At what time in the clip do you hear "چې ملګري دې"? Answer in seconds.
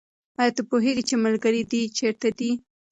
1.09-1.81